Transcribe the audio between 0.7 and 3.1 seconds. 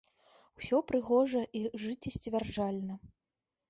прыгожа і жыццесцвярджальна.